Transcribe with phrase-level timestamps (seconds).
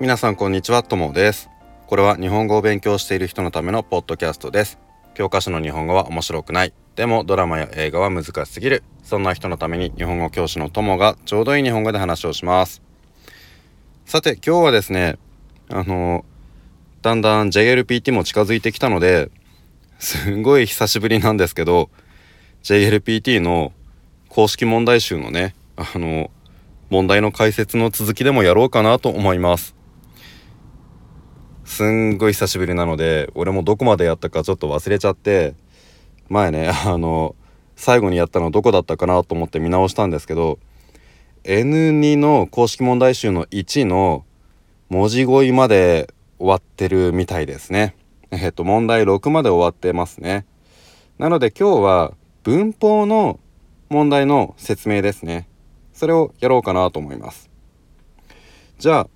[0.00, 1.48] 皆さんこんにちはともです。
[1.86, 4.80] これは日本語を勉強している人のためのポッドキャストです。
[5.14, 6.74] 教科書の日本語は面白くない。
[6.96, 8.82] でもドラマや映画は難しすぎる。
[9.04, 12.82] そんな人のために日本語教師のともがちょうどいい日本語で話をします。
[14.04, 15.16] さて今日はですね
[15.70, 16.24] あの
[17.00, 19.30] だんだん JLPT も近づいてきたので
[20.00, 21.88] すんごい久しぶりなんですけど
[22.64, 23.72] JLPT の
[24.28, 26.32] 公式問題集のねあの
[26.90, 29.83] 問題の解説の続きでもやろうかなと思います。
[31.64, 35.54] すんごい久しぶりなので俺もどこまでやったかちょっと忘れちゃって
[36.28, 37.34] 前ね あの
[37.76, 40.58] 最後にやったのどこだったかなと思って見直したんですけど
[41.44, 44.24] N2 の公式問題集の1の
[44.88, 47.94] 文字語彙まで終わってるみたいですね。
[48.30, 50.46] えっと問題6まで終わってますね。
[51.18, 53.38] なので今日は文法の
[53.88, 55.48] 問題の説明ですね。
[55.92, 57.50] それをやろうかなと思います。
[58.78, 59.08] じゃあ、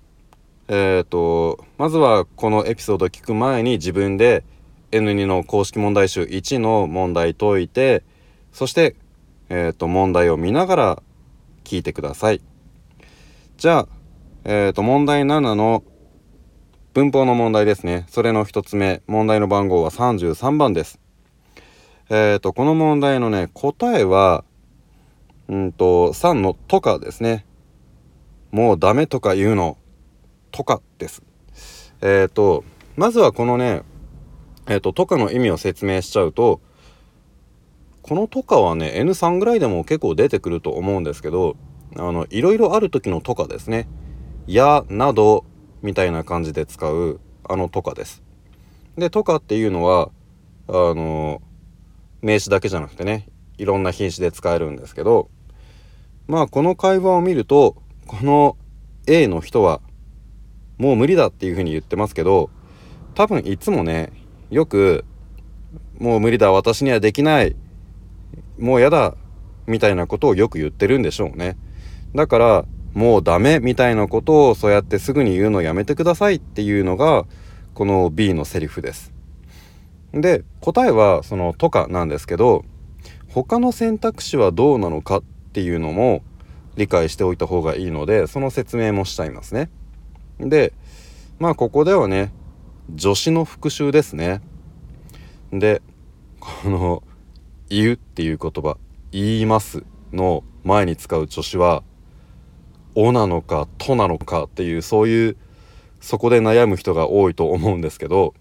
[0.71, 4.43] えっ、ー、と、まずはこのエピソードを聞く前に自分で
[4.91, 8.03] N2 の公式問題集1の問題解いて、
[8.53, 8.95] そして、
[9.49, 11.03] えっ、ー、と、問題を見ながら
[11.63, 12.41] 聞いてください。
[13.57, 13.87] じゃあ、
[14.43, 15.83] えっ、ー、と、問題7の
[16.93, 18.05] 文法の問題ですね。
[18.07, 20.99] それの1つ目、問題の番号は33番です。
[22.11, 24.43] えっ、と、この問題のね、答えは、
[25.47, 27.47] うんと、3のとかですね。
[28.51, 29.78] もうダメとか言うの、
[30.59, 31.23] とかです。
[32.01, 32.65] えっ、ー、と、
[32.97, 33.83] まずはこのね、
[34.67, 36.59] えっ、ー、と、とかの意味を説明しちゃうと、
[38.01, 41.55] このとかはね、N3 ぐらいでも結構出てくると思うんですけど、
[41.95, 43.87] あの、いろいろある時のとかですね。
[44.47, 45.45] や、など、
[45.81, 48.21] みたいな感じで使う、あのとかです。
[48.97, 50.09] で、とかっていうのは、
[50.67, 51.41] あの、
[52.21, 55.29] 名詞だけじゃなくてね、いろんな品詞で使えるんですけど、
[56.27, 58.57] まあこの会話を見るとこの
[59.07, 59.81] A の人は
[60.79, 62.49] もう無理だっていうふうに言ってますけど
[63.13, 64.11] 多分いつもね
[64.49, 65.05] よく
[65.99, 67.55] もう無理だ私にはできない
[68.57, 69.15] もうやだ
[69.67, 71.57] みたいなことをよく言ってるんでしょうね
[72.15, 77.25] だからもうダメみたいなことをそうやってすぐに言うのやめてくださいっていうのが
[77.75, 79.13] この B のセリフです
[80.11, 82.65] で答えはその「とか」なんですけど
[83.27, 86.21] 他の選択肢はどうなのかっっていうのも
[86.77, 89.69] 理解しておいた方がいいのでその説明もしちゃいますね。
[90.39, 90.73] で
[91.39, 92.31] まあここではね
[92.97, 94.41] 助詞の復習ですね。
[95.51, 95.81] で
[96.39, 97.03] この
[97.69, 98.77] 「言う」っていう言葉
[99.11, 99.83] 「言います」
[100.13, 101.83] の前に使う助詞は
[102.95, 105.37] 「お」なのか「と」なのかっていうそういう
[105.99, 108.33] そこで悩む人が多いと思うんですけど、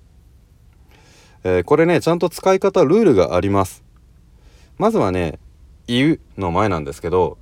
[1.45, 3.85] えー、これねちゃんと使い方ルールがあります。
[4.79, 5.39] まずはね
[5.89, 7.39] 言うの前なんですけど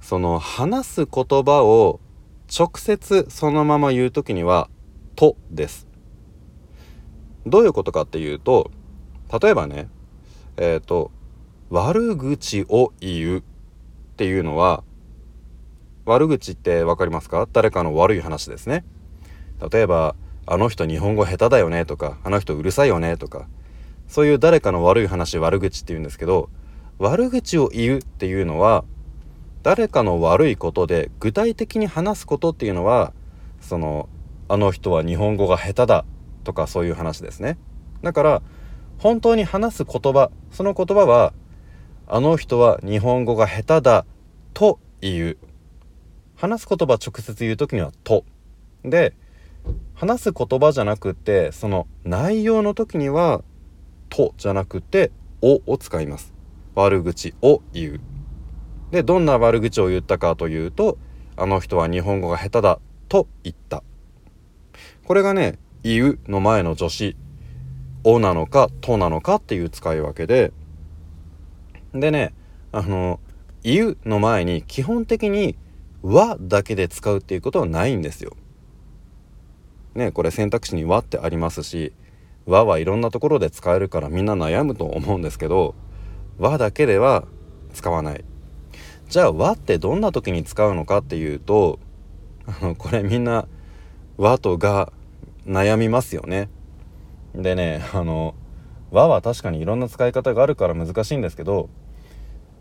[0.00, 1.98] その話す言葉を
[2.54, 4.68] 直接そのまま言う時には
[5.16, 5.86] 「と」です。
[7.46, 8.70] どういうことかっていうと
[9.40, 9.88] 例えばね
[10.56, 11.10] えっ、ー、と
[11.70, 13.42] 悪口を言うっ
[14.16, 14.82] ていうのは
[16.04, 17.48] 悪口って分かりますか？
[17.52, 18.84] 誰かの悪い話ですね。
[19.72, 20.14] 例えば
[20.46, 23.48] 「あの人日本語下手だよね」とか「あの人うるさいよね」とか
[24.06, 26.48] そういう誰かの悪い話悪口って言うんですけど
[26.98, 28.84] 悪口を言うっていうのは
[29.66, 33.12] 誰かの悪いことで具体的に話すことっていうのは
[33.60, 34.08] その
[34.46, 36.04] あの人は日本語が下手だ
[36.44, 37.58] とかそういう話ですね。
[38.00, 38.42] だから
[38.98, 41.32] 本当に話す言葉その言葉は
[42.06, 44.06] あの人は日本語が下手だ
[44.54, 45.38] と言う
[46.36, 48.24] 話す言葉直接言う時にはと。
[48.84, 49.14] で
[49.94, 53.42] 話す言葉じゃなくてその内容の時には
[54.10, 55.10] とじゃなくて
[55.42, 56.32] おを使います。
[56.76, 58.15] 悪口を言う。
[58.90, 60.98] で、どんな悪口を言ったかというと、
[61.36, 63.82] あの人は日本語が下手だと言った。
[65.04, 67.16] これがね、言うの前の助詞、
[68.04, 70.52] おなのか、となのかっていう使い分けで、
[71.92, 72.32] でね、
[72.72, 73.20] あの、
[73.62, 75.56] 言うの前に基本的に
[76.02, 78.36] 和だけで使うっていうことはないんですよ。
[79.94, 81.92] ね、これ選択肢に和ってありますし、
[82.46, 85.74] 和はいろんなところで使えるからみんな悩むと思うんですけど、
[86.38, 87.24] 和だけでは
[87.72, 88.24] 使わない
[89.08, 91.78] じゃあ和ってどんな時に使うのかっていうと
[92.78, 93.46] これみんな
[94.16, 94.92] 和とが
[95.46, 96.48] 悩みますよね。
[97.34, 98.34] でねあの
[98.90, 101.68] 和は確かにいろんな使い方があるから難しいんですけど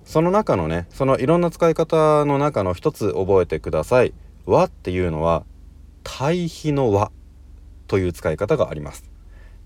[0.03, 4.13] その中のねそのいろんな使い方の中の一つ覚えてください。
[4.45, 5.43] 和っていうのは
[6.03, 7.11] 対比の和
[7.87, 9.09] という使い方があります。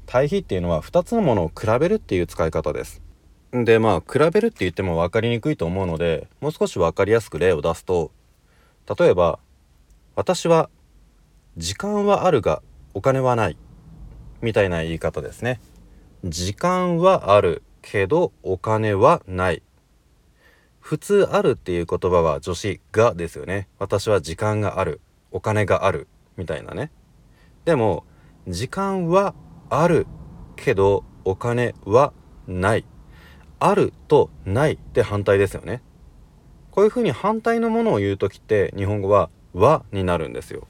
[0.06, 3.02] 対比っていうのは2つのものを比べるっていう使い方です。
[3.52, 8.12] でまあ比べるって言っても分かりにくいと思うのでもう少し分かりやすく例を出すと
[8.98, 9.40] 例えば
[10.16, 10.70] 私は
[11.58, 12.62] 時間はあるが
[12.94, 13.58] お金はない
[14.42, 15.60] みたいな言い方ですね。
[16.24, 19.64] 時間はあるけどお金はない。
[20.80, 23.68] 普通あるっていう言葉は助詞がですよね。
[23.78, 25.02] 私は時間がある
[25.32, 26.08] お金がある
[26.38, 26.92] みたいなね。
[27.66, 28.06] でも
[28.48, 29.36] 時間は
[29.70, 30.08] ある
[30.56, 32.14] けどお金は
[32.48, 32.86] ない。
[33.60, 35.82] あるとないって反対ですよね。
[36.72, 40.68] こういうふうに反対のものを言う時って日本語は和になるんですよ。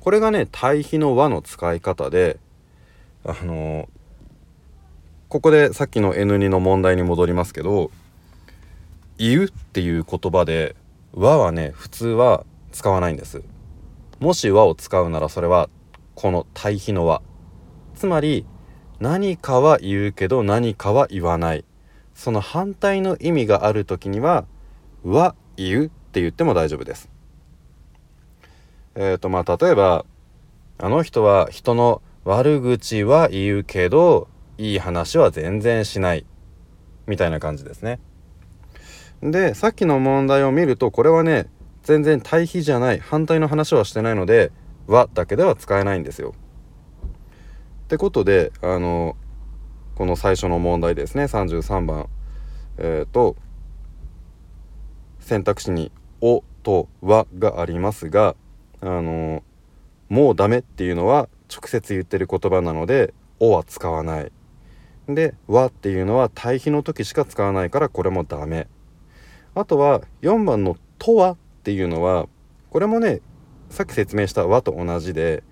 [0.00, 2.38] これがね対比の和の使い方で
[3.24, 3.86] あのー、
[5.28, 7.90] ここでさっきの N2 の問題に戻りますけど
[9.18, 10.76] 「言う」っていう言葉で
[11.12, 13.42] 和はね普通は使わないんです。
[14.20, 15.68] もし和を使うならそれは
[16.14, 17.22] この対比の和。
[17.94, 18.46] つまり
[19.00, 21.64] 何かは言うけど何かは言わない。
[22.14, 24.44] その反対の意味がある時には
[25.04, 27.10] 「は言う」って言っても大丈夫です
[28.94, 30.04] えっ、ー、とまあ例えば
[30.78, 34.28] あの人は人の悪口は言うけど
[34.58, 36.24] いい話は全然しない
[37.06, 38.00] みたいな感じですね。
[39.22, 41.48] でさっきの問題を見るとこれはね
[41.82, 44.52] 全然対比じゃない反対の話はしてないので
[44.86, 46.34] 「は」だけでは使えないんですよ。
[47.84, 49.16] ってことであの
[49.94, 51.24] この最初の問題ですね。
[51.24, 52.08] 33番
[52.78, 53.36] えっ、ー、と
[55.20, 58.36] 選択肢に「お」と「は」がありますが
[58.80, 59.42] あの
[60.08, 64.32] もうダメっていうのは直接言ってる言葉なので「お」は使わない。
[65.08, 68.68] で「は」っていうのは対比の時しか使わないからこれもダメ。
[69.54, 72.26] あとは4番の「とは」っていうのは
[72.70, 73.20] これもね
[73.70, 75.42] さっき説明した「和」と同じで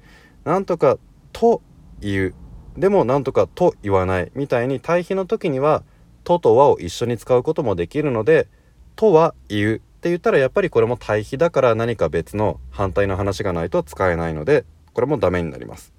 [0.45, 0.99] なんとか
[1.33, 1.63] 「と
[2.01, 2.35] 言う」
[2.77, 5.83] でもなんとか「と言わない」みたいに対比の時には
[6.25, 8.49] 「と」と「和」を一緒に使うこともできるので
[8.97, 14.65] 「とは言う」って言ったらやっぱりこれも対比だから何か別の反対の話がないと使えないので
[14.95, 15.93] これもダメになります。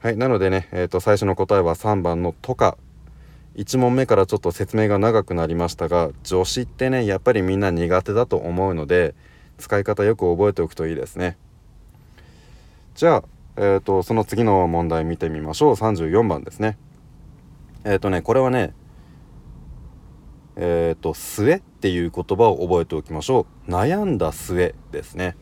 [0.00, 2.76] はい、なのでね、えー、と最初の答えは3番の「とか」
[3.54, 9.14] 1問目からちょっと説明が長くなりましたが助詞ってねやっぱりみんな苦手だと思うので
[9.58, 11.36] 使い方よく覚えておくといいですね。
[12.94, 13.24] じゃあ、
[13.56, 15.74] えーと、その次の問題見てみましょう。
[15.74, 16.78] 34番ですね。
[17.84, 18.74] えっ、ー、とねこれはね
[20.56, 23.70] えっ、ー、と「末」っていう言葉を覚えておきましょう。
[23.70, 25.36] 悩んだ末ですね。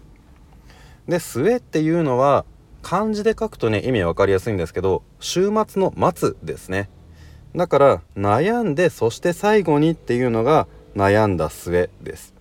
[1.09, 2.45] で末っていうのは
[2.83, 6.89] 漢字で書くとね意味わかりやすいんですけど週末の末ですね。
[7.55, 12.35] だから悩んでそして最後にっていうのが悩んだ末です。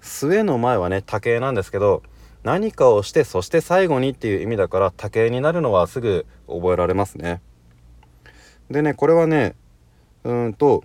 [0.00, 2.02] 末の前はね多形なんですけど
[2.44, 7.40] 何かをしてそして最後にっていう意味だから多形になるのはすぐ覚えられますね
[8.70, 9.56] でねこれはね
[10.24, 10.84] うんと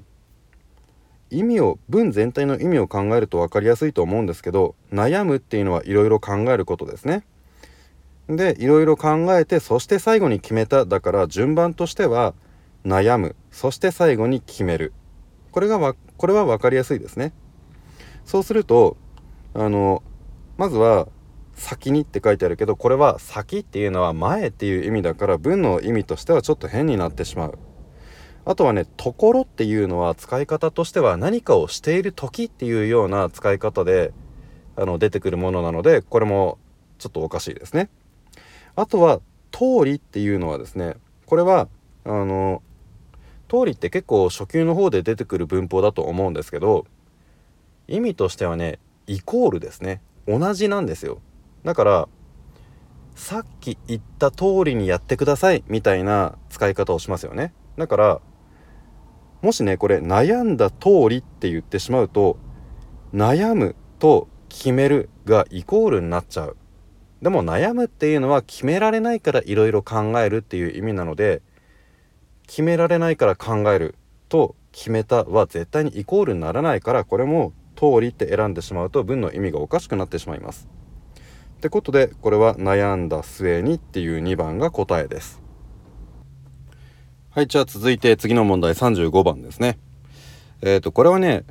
[1.30, 7.24] 意味を文全体の意味を考えると分かりやすいと思うんですけど悩むっていうのはいろいろ考えることですね。
[8.28, 12.36] でいろいろ考えてそして最後に決めただから順番としては
[12.86, 14.94] 悩むそして最後に決める
[15.52, 17.34] これがわこれは分かりやすいですね。
[18.26, 18.98] そうすると
[19.54, 20.04] あの
[20.58, 21.08] まずは
[21.60, 27.60] 「先に」って書いてあるけどこれは「先」っていうのは「前」っていう意味だから文の意味としてはちょっと変になってしまう。
[28.46, 34.12] あとはね、ところっていうのは使い方としては何かをしている時っていうような使い方で
[34.76, 36.58] あの出てくるものなので、これも
[36.98, 37.90] ちょっとおかしいですね。
[38.76, 39.20] あとは、
[39.52, 41.68] 通りっていうのはですね、これは、
[42.06, 42.64] あの、
[43.50, 46.86] 通りって結構初級の方で出てくる文法だと思うんですけど、
[47.88, 50.02] 意味としてはね、イコールですね。
[50.28, 51.20] 同じなんですよ。
[51.64, 52.08] だから、
[53.16, 57.54] さっき言った通りにやってくださいみたいな使い方をしますよね。
[57.78, 58.22] だから、
[59.42, 62.38] もしねこれ悩んだ通りって言ってしまうと
[63.14, 66.58] 悩むと決めるがイコールになっちゃう
[67.22, 71.42] でも悩むっていうのは決められないからいろいろ考えるっていう意味なので
[72.48, 73.96] 決められないから考える
[74.28, 80.79] と決めたは絶対にイコールにならないからこれも通りって選んでしまうと文の意味がおかしくなってしまいます。
[81.60, 85.42] ってことでこれは悩んだ末にっていう2番が答えです。
[87.32, 89.78] はい、じゃあ続いて次の問題35番ですね。
[90.62, 91.44] えっ、ー、と、これはね、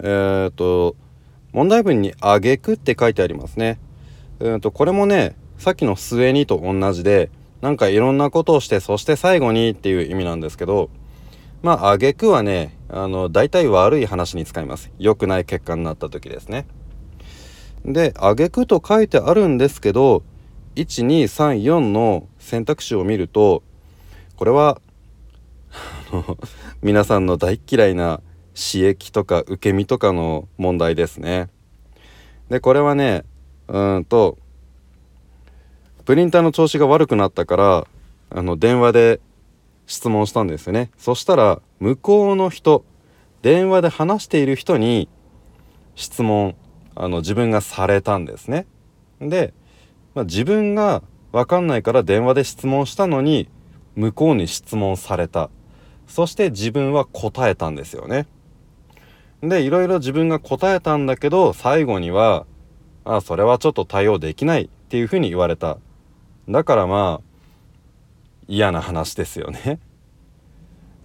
[0.00, 0.96] えっ、ー、と、
[1.52, 3.78] 問題文に「あげく」って書いてありますね。
[4.40, 7.30] えっ、ー、と、これもね、さっきの「末に」と同じで、
[7.60, 10.90] なんかいろんなことをして、そして最後にっていう意味なんですけど、
[11.62, 14.90] まあ、あげくはね、あの、大体悪い話に使います。
[14.98, 16.66] 良くない結果になった時ですね。
[17.84, 20.22] で、あげくと書いてあるんですけど、
[20.76, 23.62] 1234の選択肢を見ると、
[24.36, 24.80] これは
[26.82, 28.20] 皆さんの大嫌いな
[28.54, 31.48] 刺激とか受け身とかの問題ですね。
[32.48, 33.24] でこれはね
[33.68, 34.38] うんと
[36.04, 37.86] プリンターの調子が悪くなったから
[38.30, 39.20] あの電話で
[39.86, 42.84] 質問したんですよねそしたら向こうの人
[43.42, 45.08] 電話で話している人に
[45.94, 46.56] 質問
[47.00, 48.66] あの自分がされたんですね。
[49.20, 49.54] で、
[50.16, 53.48] まあ、自分が分かんないから電話で質問したのに
[53.94, 55.48] 向こうに質問された。
[56.08, 58.26] そして自分は答えたんですよね。
[59.42, 62.46] でいろいろ自分が答えたんだけど最後には
[63.04, 65.78] 「あそれはちょっと対応できない」っていうふうに言われた。
[66.48, 67.28] だからまあ
[68.48, 69.78] 嫌な話ですよね。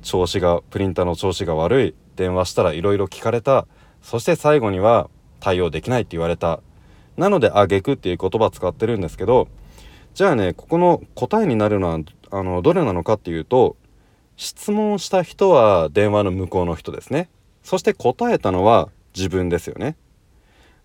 [0.02, 1.96] 調子がプリンターの調子が悪い。
[2.16, 3.68] 電話したらいろいろ聞かれた。
[4.02, 5.10] そして最後には
[5.44, 6.62] 対応できないって言われた。
[7.18, 9.50] なので「あげく」っていう言葉使ってるんですけど
[10.14, 12.00] じゃあねここの答えになるのは
[12.32, 13.76] あのどれなのかっていうと
[14.38, 17.30] 質問した人は電話の向こうの人ですね。
[17.62, 19.96] そして答えたのは自分ですよね。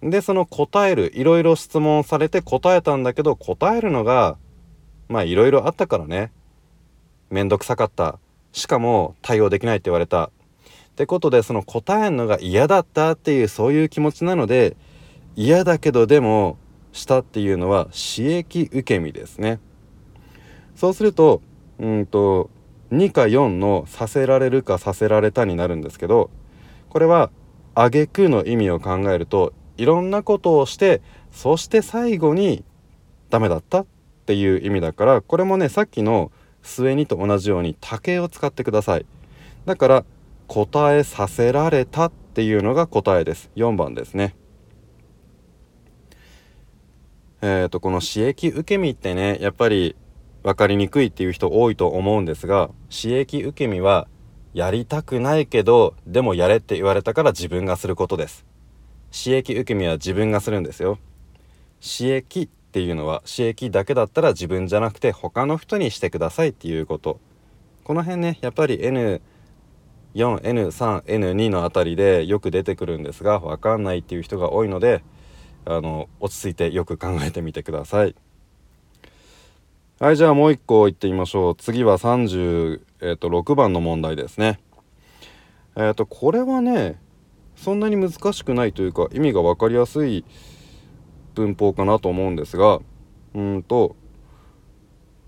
[0.03, 4.37] でその答えるいろいろ質問されて答えたんだけど答えるのが
[5.09, 6.33] まあいろいろあったからね。
[7.31, 8.19] めんどくさかった。
[8.53, 10.31] しかも対応できないって言われた。
[10.99, 14.77] ってことでその答えるのが嫌だったっていうそういう気持ちなので
[15.37, 16.59] 嫌だけどでも
[16.91, 19.61] したっていうのは刺激受け身ですね。
[20.75, 21.41] そうすると
[21.79, 22.51] うんと
[22.91, 26.31] 2か4のさせられるかさせられたになるんですけど
[26.89, 27.31] これは
[27.77, 31.01] 挙句の意味を考えるといろんなことをして
[31.31, 32.65] そして最後に
[33.31, 33.87] ダメだったっ
[34.27, 39.07] ていう意味だからこれもねさっきの末にと同じように竹を使ってください。
[39.65, 40.05] だから
[40.49, 43.51] 答えさせられたっていうのが答えです。
[43.55, 44.35] 4番ですね。
[47.41, 49.95] えーと、この刺激受け身ってねやっぱり
[50.43, 54.09] 分かりにくいっていう人多いと思うんですが刺激受け身は
[54.55, 58.45] やりたくないけどでもやれって言われたから自分がすることです。
[59.13, 60.99] 刺激受け身は自分がするんですよ。
[61.81, 67.21] 刺激っていうのは刺激だけだったら自分じゃなくて他の人にしてくださいっていうこと。
[67.85, 69.21] この辺ねやっぱり N
[70.15, 75.03] 4N3N2 のあたりでよく出てくるんですが分かんないっていう人が多いので
[75.65, 78.15] あの落ち着いてよく考えてみてください。
[80.01, 81.55] はいじゃあもう一個いってみましょう。
[81.57, 84.61] 次は36、えー、番の問題ですね。
[85.77, 87.01] えっ、ー、とこれはね
[87.57, 90.25] そんなに難しくないというか意味が分かりやすい
[91.35, 92.81] 文法かなと思うんですが
[93.35, 93.97] うんと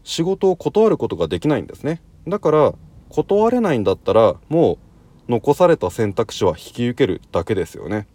[0.04, 2.00] 仕事を断ることができないんですね。
[2.26, 2.74] だから
[3.10, 4.78] 断れないんだったらも
[5.28, 8.06] う残された選択肢は引き受けるだけですよね。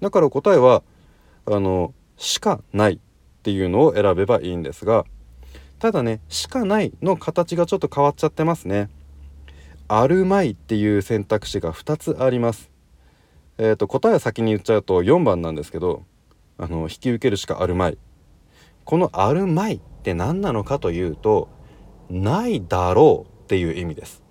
[0.00, 0.82] だから答えは
[1.46, 2.98] あのしかないっ
[3.42, 5.04] ていうのを選べばいいんですが
[5.78, 8.88] ただねしかないの形がちょっと変わっちゃってますね。
[9.88, 12.70] あるまいっていう選択肢が2つあります。
[13.58, 16.04] えっ、ー、と答え先に言っちゃうと4番なんですけど
[16.56, 17.98] あの引き受けるしかあるまい。
[18.84, 21.48] このあるまいって何なのかというと
[22.10, 24.22] ないだろうっていう意味です。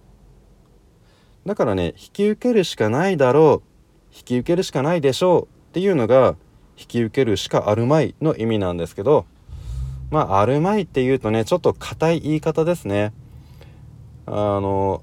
[1.45, 3.71] だからね引き受けるしかないだろう。
[4.15, 6.35] 引き受けるしかないでしょうっていうのが
[6.77, 9.25] 引き受けるしかあるまいの意味なんですけど
[10.09, 13.13] まああるまいっていうとねちょっと硬い言い方ですね。
[14.25, 15.01] あの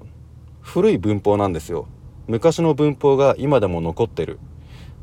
[0.61, 1.87] 古い文法なんですよ。
[2.27, 4.39] 昔の文法が今でも残ってる。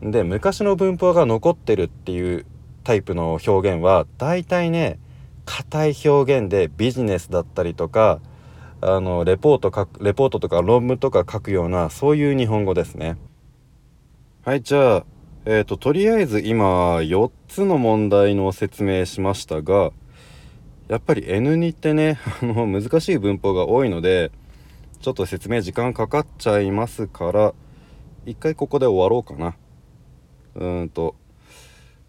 [0.01, 2.47] で昔の文法が残ってるっていう
[2.85, 5.01] タイプの表現は大体ね
[5.45, 8.21] 硬い表現でビジネスだったりとか
[8.87, 13.17] あのレポート書くレポートとか論文とか書くようなそういう日本語ですね
[14.45, 15.07] はいじゃあ
[15.49, 19.93] えっ、ー、と、とりあえず今、4つの問題の説明しましたが、
[20.89, 24.33] やっぱり N2 ってね、 あの、難しい文法が多いので、
[25.01, 27.55] ちょっと説明時間かかっちゃいますから、
[28.25, 29.55] 一回ここで終わろうかな。
[30.57, 31.15] うーんと、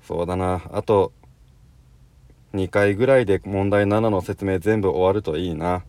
[0.02, 1.12] そうだな、あと、
[2.56, 5.84] 2回ぐらいで問題7の説明全部終わるといいな。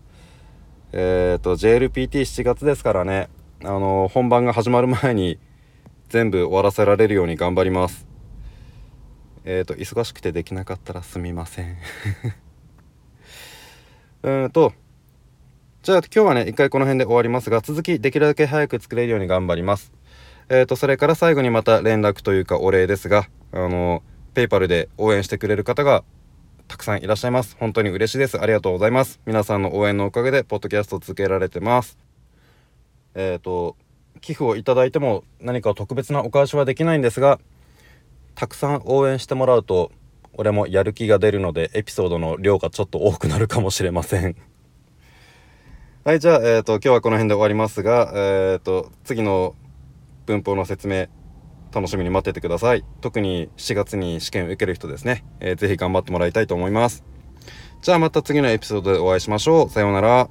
[0.92, 3.28] えっ、ー、と、JLPT7 月ですからね、
[3.62, 5.38] あの、本番が始まる前に、
[6.08, 8.08] 全部終わらせられるように頑張ります。
[9.44, 11.76] えっ、ー、と忙しくてできなかったらすみません。
[14.22, 14.72] うんと
[15.82, 19.92] じゃあ今日はね一回この辺で終わりますが続きできるだけ早く作れるように頑張ります。
[20.48, 24.02] えっ、ー、とそれから最後にまた連絡というかお礼ですがあの
[24.34, 26.04] ペイパルで応援してくれる方が
[26.68, 27.56] たくさんいらっしゃいます。
[27.58, 28.38] 本当に嬉しいです。
[28.38, 29.20] ありがとうございます。
[29.26, 31.98] 皆さんの応援のおかげでポッドキャスト続けられてます。
[33.14, 33.76] えっ、ー、と
[34.20, 37.40] 寄付をいただいても何か特別なお返しはできないんですが
[38.34, 39.90] たくさん応援してもらうと
[40.34, 44.36] 俺もやる気が出るのでエピソードの量がちょっと多くなるかもしれません。
[46.04, 49.54] はいじゃあ、えーと、今日はこの辺で終わりますが、えーと、次の
[50.26, 51.08] 文法の説明
[51.72, 52.84] 楽しみに待っててください。
[53.00, 57.04] 特に7月に試験受ける人ですね、えー、ぜひ頑張ってもらいたいと思います。
[57.82, 59.70] じゃあまた次のエピソードでお会いしましょう。
[59.70, 60.28] さようなら。